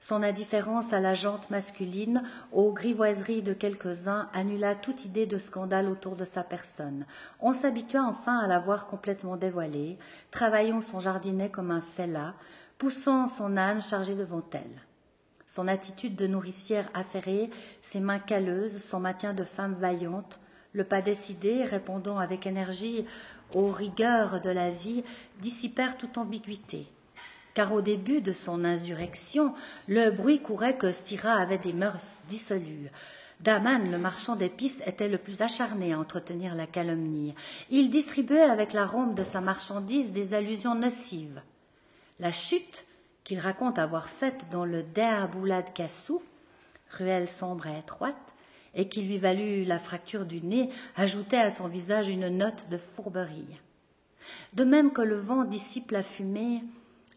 [0.08, 5.90] Son indifférence à la jante masculine, aux grivoiseries de quelques-uns, annula toute idée de scandale
[5.90, 7.08] autour de sa personne.
[7.40, 9.98] On s'habitua enfin à la voir complètement dévoilée,
[10.30, 12.36] travaillant son jardinet comme un fellah,
[12.78, 14.84] poussant son âne chargé devant elle.
[15.48, 17.50] Son attitude de nourricière affairée,
[17.82, 20.40] ses mains calleuses, son maintien de femme vaillante,
[20.74, 23.08] le pas décidé, répondant avec énergie
[23.56, 25.04] aux rigueurs de la vie,
[25.42, 26.92] dissipèrent toute ambiguïté.
[27.56, 29.56] Car au début de son insurrection,
[29.88, 32.92] le bruit courait que Styra avait des mœurs dissolues.
[33.40, 37.34] Daman, le marchand d'épices, était le plus acharné à entretenir la calomnie.
[37.70, 41.42] Il distribuait avec l'arôme de sa marchandise des allusions nocives.
[42.20, 42.86] La chute
[43.24, 46.22] qu'il raconte avoir faite dans le Deaboulad Kassou,
[46.92, 48.16] ruelle sombre et étroite,
[48.74, 52.78] et qui lui valut la fracture du nez, ajoutait à son visage une note de
[52.78, 53.60] fourberie.
[54.54, 56.62] De même que le vent dissipe la fumée,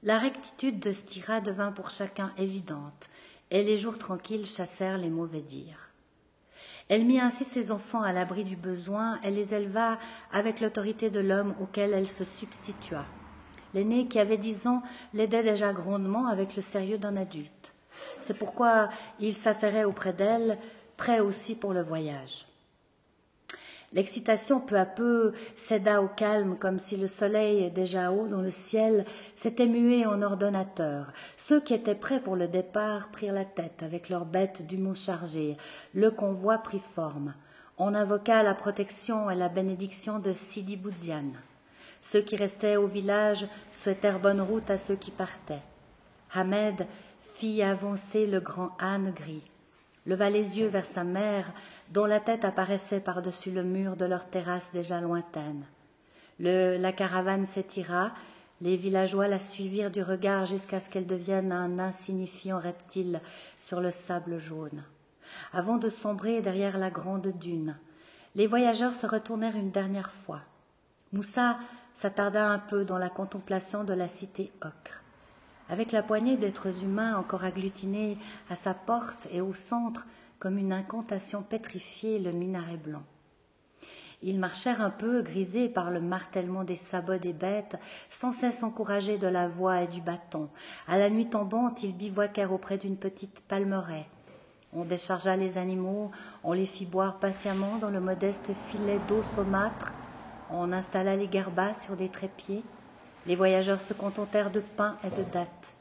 [0.02, 3.08] la rectitude de Styra devint pour chacun évidente,
[3.50, 5.90] et les jours tranquilles chassèrent les mauvais dires.
[6.88, 9.98] Elle mit ainsi ses enfants à l'abri du besoin et les éleva
[10.32, 13.04] avec l'autorité de l'homme auquel elle se substitua.
[13.74, 14.82] L'aîné, qui avait dix ans,
[15.12, 17.74] l'aidait déjà grandement avec le sérieux d'un adulte.
[18.22, 18.88] C'est pourquoi
[19.20, 20.58] il s'affairait auprès d'elle,
[20.96, 22.47] prêt aussi pour le voyage.
[23.94, 28.50] L'excitation peu à peu céda au calme, comme si le soleil, déjà haut dans le
[28.50, 31.12] ciel, s'était mué en ordonnateur.
[31.38, 35.56] Ceux qui étaient prêts pour le départ prirent la tête avec leurs bêtes dûment chargées.
[35.94, 37.34] Le convoi prit forme.
[37.78, 41.38] On invoqua la protection et la bénédiction de Sidi Boudiane.
[42.02, 45.62] Ceux qui restaient au village souhaitèrent bonne route à ceux qui partaient.
[46.34, 46.86] Ahmed
[47.36, 49.44] fit avancer le grand âne gris,
[50.06, 51.52] leva les yeux vers sa mère,
[51.90, 55.64] dont la tête apparaissait par-dessus le mur de leur terrasse déjà lointaine.
[56.38, 58.12] la caravane s'étira,
[58.60, 63.20] les villageois la suivirent du regard jusqu'à ce qu'elle devienne un insignifiant reptile
[63.62, 64.82] sur le sable jaune.
[65.52, 67.76] Avant de sombrer derrière la grande dune,
[68.34, 70.40] les voyageurs se retournèrent une dernière fois.
[71.12, 71.58] Moussa
[71.94, 75.02] s'attarda un peu dans la contemplation de la cité ocre.
[75.68, 80.06] Avec la poignée d'êtres humains encore agglutinés à sa porte et au centre,
[80.38, 83.02] comme une incantation pétrifiée, le minaret blanc.
[84.22, 87.76] Ils marchèrent un peu, grisés par le martèlement des sabots des bêtes,
[88.10, 90.48] sans cesse encouragés de la voix et du bâton.
[90.88, 94.08] À la nuit tombante, ils bivouaquèrent auprès d'une petite palmeraie.
[94.72, 96.10] On déchargea les animaux,
[96.42, 99.92] on les fit boire patiemment dans le modeste filet d'eau saumâtre
[100.50, 102.62] on installa les garbas sur des trépieds.
[103.26, 105.74] Les voyageurs se contentèrent de pain et de dattes.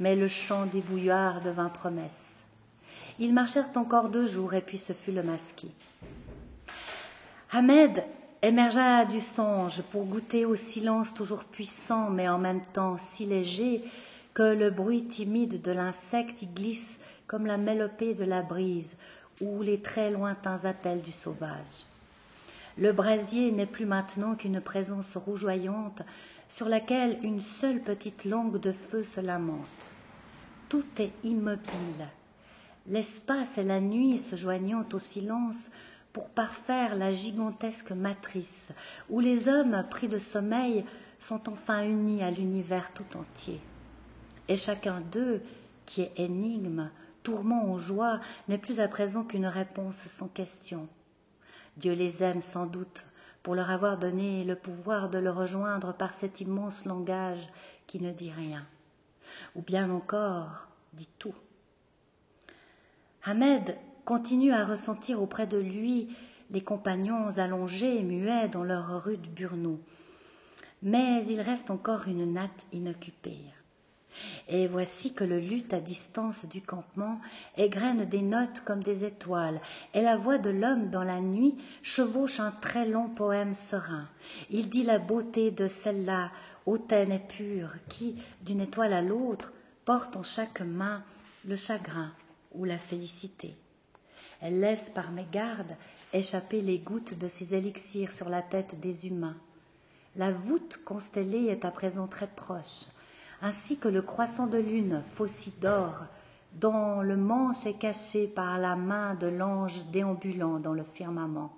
[0.00, 2.37] mais le chant des bouillards devint promesse.
[3.18, 5.72] Ils marchèrent encore deux jours, et puis ce fut le masquis.
[7.50, 8.04] Ahmed
[8.42, 13.82] émergea du songe pour goûter au silence toujours puissant, mais en même temps si léger
[14.34, 18.96] que le bruit timide de l'insecte y glisse comme la mélopée de la brise
[19.40, 21.86] ou les très lointains appels du sauvage.
[22.76, 26.02] Le brasier n'est plus maintenant qu'une présence rougeoyante
[26.48, 29.92] sur laquelle une seule petite langue de feu se lamente.
[30.68, 32.08] Tout est immobile.
[32.88, 35.56] L'espace et la nuit se joignant au silence
[36.14, 38.68] pour parfaire la gigantesque matrice
[39.10, 40.84] où les hommes pris de sommeil
[41.20, 43.60] sont enfin unis à l'univers tout entier.
[44.48, 45.42] Et chacun d'eux,
[45.84, 46.90] qui est énigme,
[47.22, 50.88] tourment ou joie, n'est plus à présent qu'une réponse sans question.
[51.76, 53.04] Dieu les aime sans doute
[53.42, 57.48] pour leur avoir donné le pouvoir de le rejoindre par cet immense langage
[57.86, 58.66] qui ne dit rien,
[59.54, 61.34] ou bien encore dit tout.
[63.28, 66.08] Ahmed continue à ressentir auprès de lui
[66.50, 69.80] les compagnons allongés et muets dans leur rude burnou.
[70.82, 73.44] Mais il reste encore une natte inoccupée.
[74.48, 77.20] Et voici que le luth à distance du campement
[77.58, 79.60] égrène des notes comme des étoiles,
[79.92, 84.08] et la voix de l'homme dans la nuit chevauche un très long poème serein.
[84.48, 86.30] Il dit la beauté de celle-là,
[86.64, 89.52] hautaine et pure, qui, d'une étoile à l'autre,
[89.84, 91.02] porte en chaque main
[91.44, 92.10] le chagrin
[92.52, 93.56] ou la félicité.
[94.40, 95.76] Elle laisse par mégarde
[96.12, 99.36] échapper les gouttes de ses élixirs sur la tête des humains.
[100.16, 102.86] La voûte constellée est à présent très proche,
[103.42, 106.06] ainsi que le croissant de lune, faucille d'or,
[106.54, 111.52] dont le manche est caché par la main de l'ange déambulant dans le firmament,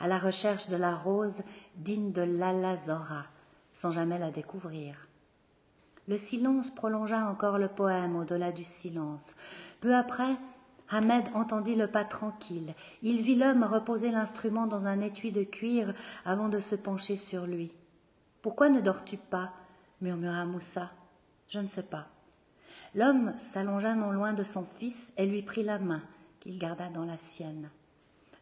[0.00, 1.42] à la recherche de la rose
[1.76, 3.24] digne de l'Alazora,
[3.74, 5.08] sans jamais la découvrir.
[6.08, 9.26] Le silence prolongea encore le poème au-delà du silence.
[9.82, 10.36] Peu après,
[10.90, 12.72] Ahmed entendit le pas tranquille.
[13.02, 15.92] Il vit l'homme reposer l'instrument dans un étui de cuir
[16.24, 17.72] avant de se pencher sur lui.
[18.42, 19.50] Pourquoi ne dors-tu pas?
[20.00, 20.92] murmura Moussa.
[21.48, 22.06] Je ne sais pas.
[22.94, 26.02] L'homme s'allongea non loin de son fils et lui prit la main,
[26.38, 27.68] qu'il garda dans la sienne.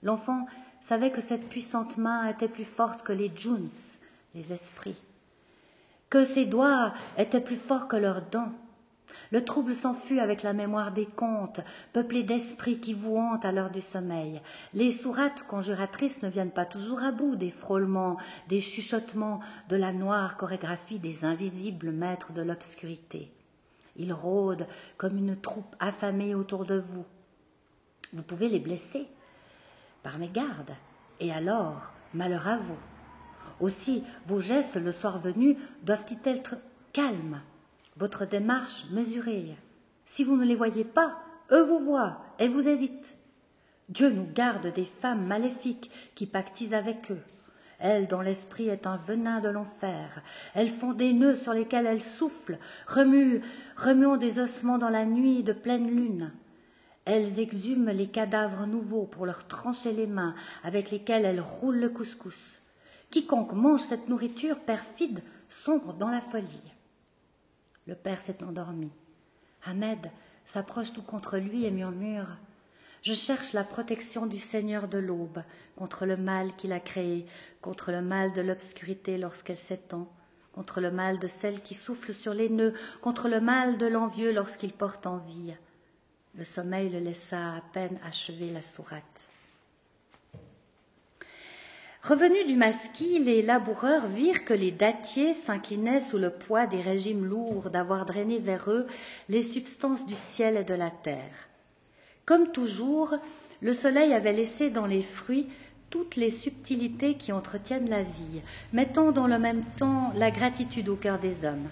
[0.02, 0.44] L'enfant
[0.82, 3.70] savait que cette puissante main était plus forte que les djouns,
[4.34, 5.00] les esprits,
[6.10, 8.52] que ses doigts étaient plus forts que leurs dents,
[9.30, 11.60] le trouble s'en fut avec la mémoire des contes,
[11.92, 14.40] peuplés d'esprits qui vous hantent à l'heure du sommeil.
[14.74, 18.16] Les sourates conjuratrices ne viennent pas toujours à bout des frôlements,
[18.48, 23.30] des chuchotements, de la noire chorégraphie des invisibles maîtres de l'obscurité.
[23.96, 24.66] Ils rôdent
[24.96, 27.04] comme une troupe affamée autour de vous.
[28.12, 29.06] Vous pouvez les blesser
[30.02, 30.74] par mes gardes,
[31.20, 32.78] et alors, malheur à vous.
[33.60, 36.56] Aussi, vos gestes le soir venu doivent-ils être
[36.92, 37.40] calmes
[38.00, 39.54] votre démarche mesurée.
[40.06, 41.18] Si vous ne les voyez pas,
[41.52, 43.14] eux vous voient et vous évitent.
[43.90, 47.20] Dieu nous garde des femmes maléfiques qui pactisent avec eux.
[47.78, 50.22] Elles dont l'esprit est un venin de l'enfer.
[50.54, 53.42] Elles font des nœuds sur lesquels elles soufflent, remuent,
[53.76, 56.32] remuant des ossements dans la nuit de pleine lune.
[57.04, 60.34] Elles exhument les cadavres nouveaux pour leur trancher les mains
[60.64, 62.62] avec lesquelles elles roulent le couscous.
[63.10, 66.69] Quiconque mange cette nourriture perfide sombre dans la folie.
[67.86, 68.90] Le père s'est endormi.
[69.64, 70.10] Ahmed
[70.46, 72.36] s'approche tout contre lui et murmure
[73.02, 75.42] Je cherche la protection du Seigneur de l'aube
[75.76, 77.26] contre le mal qu'il a créé,
[77.60, 80.12] contre le mal de l'obscurité lorsqu'elle s'étend,
[80.52, 84.32] contre le mal de celle qui souffle sur les nœuds, contre le mal de l'envieux
[84.32, 85.54] lorsqu'il porte envie.
[86.34, 89.29] Le sommeil le laissa à peine achever la sourate.
[92.02, 97.26] Revenus du masquis, les laboureurs virent que les dattiers s'inclinaient sous le poids des régimes
[97.26, 98.86] lourds d'avoir drainé vers eux
[99.28, 101.48] les substances du ciel et de la terre.
[102.24, 103.14] Comme toujours,
[103.60, 105.48] le soleil avait laissé dans les fruits
[105.90, 108.40] toutes les subtilités qui entretiennent la vie,
[108.72, 111.68] mettant dans le même temps la gratitude au cœur des hommes.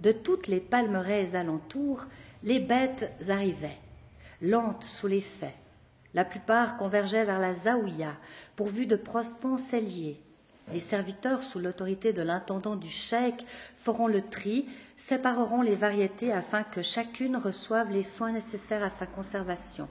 [0.00, 2.04] De toutes les palmeraies alentours,
[2.42, 3.78] les bêtes arrivaient,
[4.40, 5.54] lentes sous les faits
[6.16, 8.16] la plupart convergeaient vers la Zaouïa,
[8.56, 10.18] pourvue de profonds celliers.
[10.72, 13.44] Les serviteurs, sous l'autorité de l'intendant du cheikh,
[13.76, 19.06] feront le tri, sépareront les variétés afin que chacune reçoive les soins nécessaires à sa
[19.06, 19.88] conservation.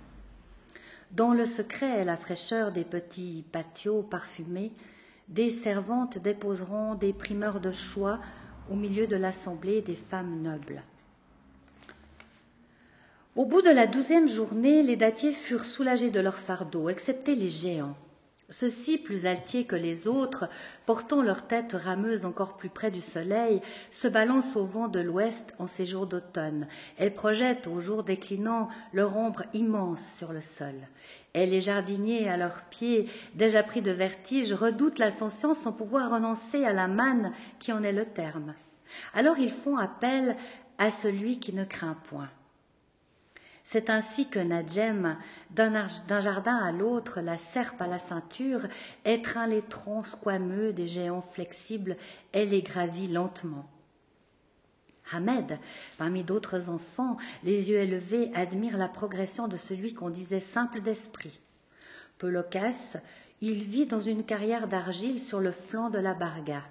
[1.11, 4.71] Dans le secret et la fraîcheur des petits patios parfumés,
[5.29, 8.19] des servantes déposeront des primeurs de choix
[8.71, 10.81] au milieu de l'assemblée des femmes nobles.
[13.35, 17.49] Au bout de la douzième journée, les dattiers furent soulagés de leur fardeau, excepté les
[17.49, 17.97] géants.
[18.49, 20.47] Ceux-ci, plus altiers que les autres,
[20.85, 23.61] portant leur tête rameuse encore plus près du soleil,
[23.91, 28.69] se balancent au vent de l'ouest en ces jours d'automne, et projettent au jour déclinant
[28.93, 30.75] leur ombre immense sur le sol.
[31.33, 36.63] Et les jardiniers, à leurs pieds, déjà pris de vertige, redoutent l'ascension sans pouvoir renoncer
[36.63, 38.53] à la manne qui en est le terme.
[39.13, 40.37] Alors ils font appel
[40.77, 42.29] à celui qui ne craint point.
[43.67, 45.17] C'est ainsi que Nadjem,
[45.49, 48.61] d'un jardin à l'autre, la serpe à la ceinture,
[49.05, 51.97] étreint les troncs squameux des géants flexibles
[52.33, 53.67] et les gravit lentement.
[55.11, 55.59] Ahmed,
[55.97, 61.39] parmi d'autres enfants, les yeux élevés, admire la progression de celui qu'on disait simple d'esprit.
[62.19, 62.97] Peu loquace,
[63.41, 66.61] il vit dans une carrière d'argile sur le flanc de la barga.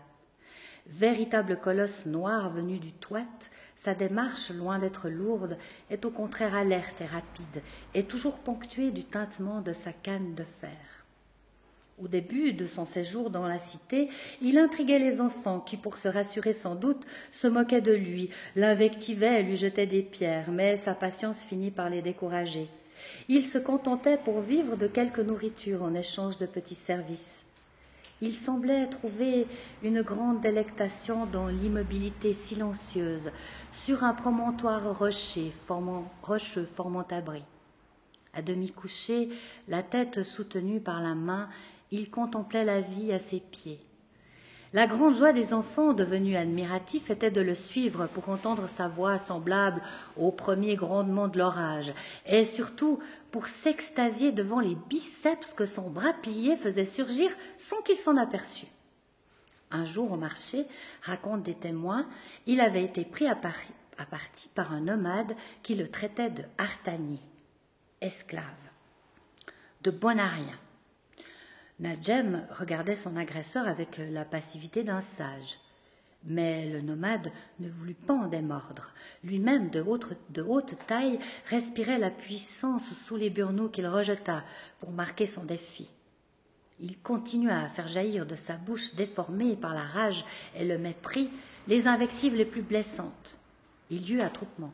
[0.87, 3.23] Véritable colosse noir venu du toit,
[3.85, 5.59] sa démarche, loin d'être lourde,
[5.91, 7.63] est au contraire alerte et rapide,
[7.93, 10.71] et toujours ponctuée du tintement de sa canne de fer.
[12.03, 14.09] Au début de son séjour dans la cité,
[14.41, 19.41] il intriguait les enfants qui, pour se rassurer sans doute, se moquaient de lui, l'invectivaient
[19.41, 22.69] et lui jetaient des pierres, mais sa patience finit par les décourager.
[23.29, 27.44] Il se contentait pour vivre de quelque nourriture en échange de petits services.
[28.27, 29.47] Il semblait trouver
[29.83, 33.31] une grande délectation dans l'immobilité silencieuse,
[33.71, 37.43] sur un promontoire rocheux formant abri.
[38.33, 39.29] À demi couché,
[39.69, 41.51] la tête soutenue par la main,
[41.91, 43.79] il contemplait la vie à ses pieds.
[44.73, 49.19] La grande joie des enfants, devenus admiratifs, était de le suivre pour entendre sa voix
[49.19, 49.83] semblable
[50.17, 51.93] au premier grondement de l'orage,
[52.27, 52.99] et surtout
[53.35, 58.69] pour s'extasier devant les biceps que son bras plié faisait surgir sans qu'il s'en aperçût.
[59.73, 60.69] Un jour au marché,
[61.03, 62.09] racontent des témoins,
[62.47, 67.19] il avait été pris à, partie par un nomade qui le traitait de Artani,
[68.01, 68.45] esclave,
[69.83, 70.57] de rien.
[71.81, 75.59] Najem regardait son agresseur avec la passivité d'un sage.
[76.27, 78.91] Mais le nomade ne voulut pas en démordre.
[79.23, 84.43] Lui-même, de haute, taille, respirait la puissance sous les burneaux qu'il rejeta
[84.81, 85.89] pour marquer son défi.
[86.81, 90.25] Il continua à faire jaillir de sa bouche déformée par la rage
[90.57, 91.31] et le mépris
[91.69, 93.39] les invectives les plus blessantes.
[93.91, 94.73] Il y eut attroupement.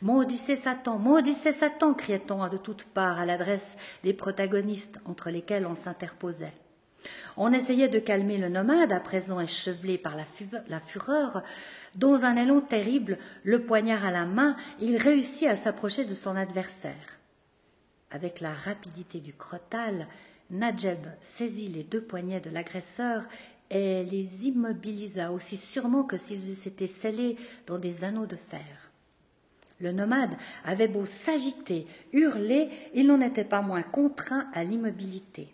[0.00, 5.76] Maudissez Satan, maudissez Satan, criait-on de toutes parts à l'adresse des protagonistes entre lesquels on
[5.76, 6.52] s'interposait.
[7.36, 11.42] On essayait de calmer le nomade, à présent échevelé par la, fureur.
[11.94, 16.36] Dans un élan terrible, le poignard à la main, il réussit à s'approcher de son
[16.36, 17.18] adversaire.
[18.10, 20.06] Avec la rapidité du crotal,
[20.50, 23.24] Najeb saisit les deux poignets de l'agresseur
[23.70, 27.36] et les immobilisa aussi sûrement que s'ils eussent été scellés
[27.66, 28.90] dans des anneaux de fer.
[29.80, 35.52] Le nomade avait beau s'agiter, hurler, il n'en était pas moins contraint à l'immobilité.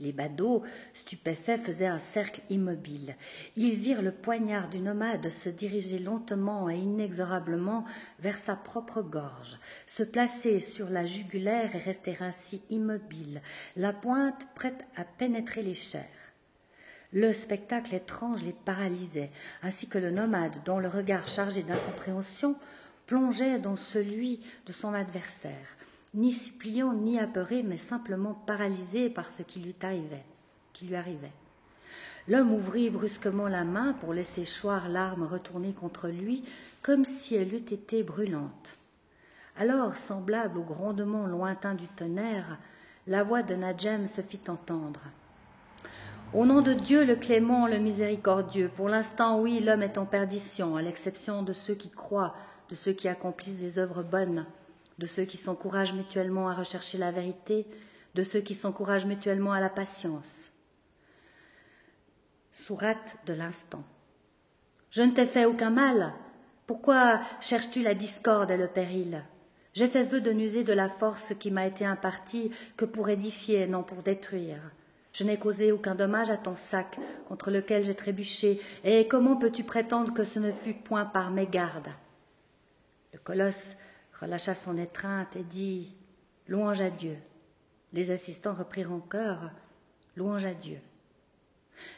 [0.00, 0.62] Les badauds,
[0.94, 3.14] stupéfaits, faisaient un cercle immobile.
[3.56, 7.84] Ils virent le poignard du nomade se diriger lentement et inexorablement
[8.18, 13.42] vers sa propre gorge, se placer sur la jugulaire et rester ainsi immobile,
[13.76, 16.06] la pointe prête à pénétrer les chairs.
[17.12, 19.30] Le spectacle étrange les paralysait,
[19.62, 22.56] ainsi que le nomade, dont le regard chargé d'incompréhension
[23.06, 25.76] plongeait dans celui de son adversaire,
[26.14, 30.24] ni suppliant ni apeuré, mais simplement paralysé par ce qui lui arrivait.
[30.72, 31.32] Qui lui arrivait.
[32.28, 36.44] L'homme ouvrit brusquement la main pour laisser choir l'arme retournée contre lui,
[36.82, 38.76] comme si elle eût été brûlante.
[39.56, 42.58] Alors, semblable au grondement lointain du tonnerre,
[43.06, 45.00] la voix de Nadjem se fit entendre.
[46.32, 50.76] Au nom de Dieu, le clément, le miséricordieux, pour l'instant, oui, l'homme est en perdition,
[50.76, 52.34] à l'exception de ceux qui croient,
[52.70, 54.46] de ceux qui accomplissent des œuvres bonnes,
[55.02, 57.66] de ceux qui s'encouragent mutuellement à rechercher la vérité,
[58.14, 60.52] de ceux qui s'encouragent mutuellement à la patience.
[62.52, 63.82] Sourate de l'instant.
[64.90, 66.12] Je ne t'ai fait aucun mal.
[66.68, 69.24] Pourquoi cherches-tu la discorde et le péril?
[69.74, 73.66] J'ai fait vœu de n'user de la force qui m'a été impartie que pour édifier,
[73.66, 74.60] non pour détruire.
[75.12, 76.96] Je n'ai causé aucun dommage à ton sac
[77.26, 81.48] contre lequel j'ai trébuché, et comment peux-tu prétendre que ce ne fut point par mes
[81.48, 81.90] gardes
[83.12, 83.74] Le colosse
[84.22, 85.92] relâcha son étreinte et dit
[86.46, 87.16] Louange à Dieu.
[87.92, 89.50] Les assistants reprirent encore
[90.16, 90.78] Louange à Dieu.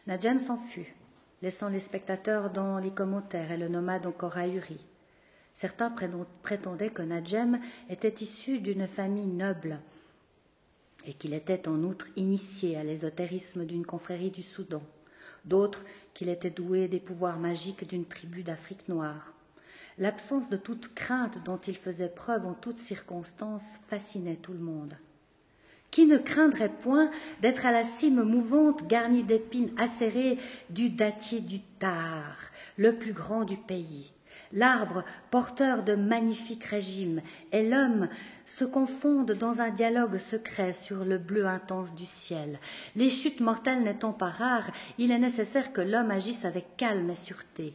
[0.06, 0.94] Nadjem s'en fut,
[1.42, 4.80] laissant les spectateurs dans les commentaires et le nomade encore ahuri.
[5.52, 5.94] Certains
[6.42, 7.60] prétendaient que Nadjem
[7.90, 9.78] était issu d'une famille noble
[11.06, 14.82] et qu'il était en outre initié à l'ésotérisme d'une confrérie du Soudan,
[15.44, 19.34] d'autres qu'il était doué des pouvoirs magiques d'une tribu d'Afrique noire.
[19.98, 24.96] L'absence de toute crainte dont il faisait preuve en toutes circonstances fascinait tout le monde.
[25.92, 30.38] Qui ne craindrait point d'être à la cime mouvante garnie d'épines acérées
[30.70, 32.36] du dattier du Tar,
[32.76, 34.10] le plus grand du pays
[34.52, 38.08] L'arbre, porteur de magnifiques régimes, et l'homme
[38.44, 42.60] se confondent dans un dialogue secret sur le bleu intense du ciel.
[42.94, 47.16] Les chutes mortelles n'étant pas rares, il est nécessaire que l'homme agisse avec calme et
[47.16, 47.74] sûreté.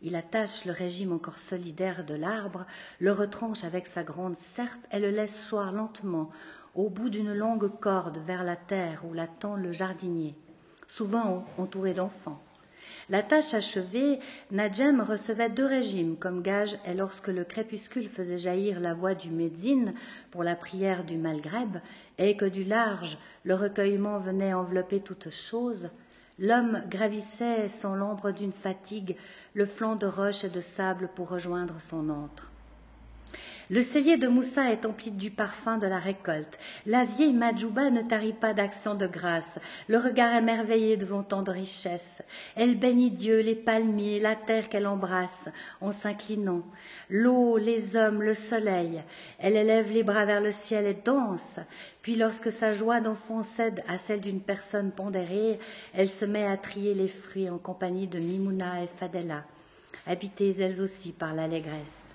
[0.00, 2.66] Il attache le régime encore solidaire de l'arbre,
[3.00, 6.30] le retranche avec sa grande serpe et le laisse choir lentement
[6.76, 10.36] au bout d'une longue corde vers la terre où l'attend le jardinier,
[10.86, 12.40] souvent entouré d'enfants.
[13.10, 14.20] La tâche achevée,
[14.52, 19.30] Nadjem recevait deux régimes comme gage et lorsque le crépuscule faisait jaillir la voix du
[19.30, 19.94] médecine
[20.30, 21.78] pour la prière du Malgreb
[22.18, 25.90] et que du large le recueillement venait envelopper toute chose,
[26.38, 29.16] l'homme gravissait sans l'ombre d'une fatigue
[29.54, 32.47] le flanc de roches et de sable pour rejoindre son antre.
[33.70, 36.58] Le cellier de Moussa est empli du parfum de la récolte.
[36.86, 39.58] La vieille Majouba ne tarit pas d'action de grâce,
[39.88, 42.22] le regard émerveillé devant tant de richesses.
[42.56, 45.50] Elle bénit Dieu, les palmiers, la terre qu'elle embrasse,
[45.82, 46.62] en s'inclinant.
[47.10, 49.02] L'eau, les hommes, le soleil.
[49.38, 51.58] Elle élève les bras vers le ciel et danse.
[52.00, 55.58] Puis lorsque sa joie d'enfant cède à celle d'une personne pondérée,
[55.92, 59.44] elle se met à trier les fruits en compagnie de Mimouna et Fadela,
[60.06, 62.07] habitées elles aussi par l'allégresse.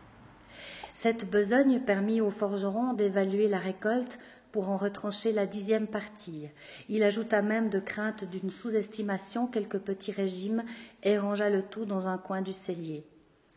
[1.04, 4.20] Cette besogne permit au forgeron d'évaluer la récolte
[4.54, 6.48] pour en retrancher la dixième partie.
[6.88, 10.64] Il ajouta même de crainte d'une sous-estimation quelques petits régimes
[11.04, 13.06] et rangea le tout dans un coin du cellier.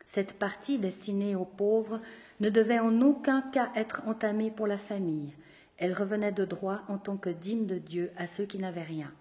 [0.07, 2.01] Cette partie destinée aux pauvres
[2.40, 5.32] ne devait en aucun cas être entamée pour la famille.
[5.76, 9.12] Elle revenait de droit en tant que dîme de Dieu à ceux qui n'avaient rien.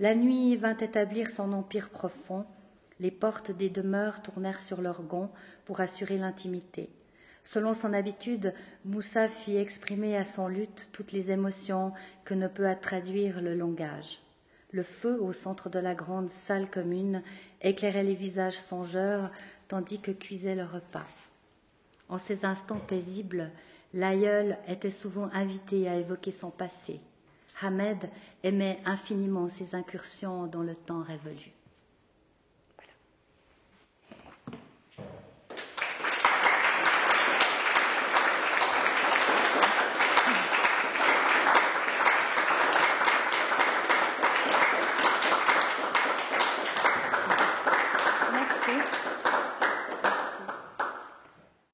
[0.00, 2.46] La nuit vint établir son empire profond.
[2.98, 5.28] Les portes des demeures tournèrent sur leurs gonds
[5.66, 6.88] pour assurer l'intimité.
[7.46, 8.52] Selon son habitude,
[8.84, 11.92] Moussa fit exprimer à son luth toutes les émotions
[12.24, 14.18] que ne peut traduire le langage.
[14.72, 17.22] Le feu au centre de la grande salle commune
[17.62, 19.30] éclairait les visages songeurs
[19.68, 21.06] tandis que cuisait le repas.
[22.08, 23.52] En ces instants paisibles,
[23.94, 27.00] l'aïeul était souvent invité à évoquer son passé.
[27.62, 28.10] Hamed
[28.42, 31.55] aimait infiniment ces incursions dans le temps révolu.